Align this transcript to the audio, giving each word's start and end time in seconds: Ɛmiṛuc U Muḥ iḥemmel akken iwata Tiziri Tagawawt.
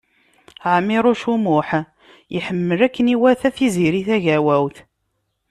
Ɛmiṛuc 0.75 1.21
U 1.33 1.35
Muḥ 1.43 1.69
iḥemmel 2.37 2.79
akken 2.87 3.11
iwata 3.15 3.49
Tiziri 3.55 4.01
Tagawawt. 4.07 4.77